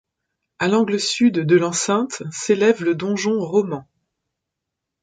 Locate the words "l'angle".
0.67-0.99